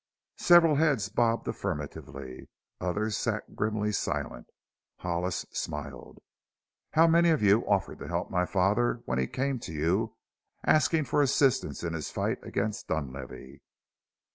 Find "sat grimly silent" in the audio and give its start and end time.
3.15-4.47